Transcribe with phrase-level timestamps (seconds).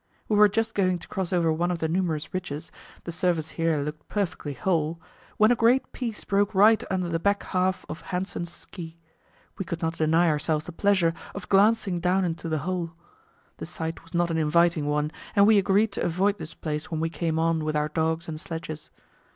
[0.27, 2.71] We were just going to cross over one of the numerous ridges
[3.03, 4.99] the surface here looked perfectly whole
[5.37, 8.97] when a great piece broke right under the back half of Hanssen's ski.
[9.59, 12.93] We could not deny ourselves the pleasure of glancing down into the hole.
[13.57, 16.99] The sight was not an inviting one, and we agreed to avoid this place when
[16.99, 18.89] we came on with our dogs and sledges.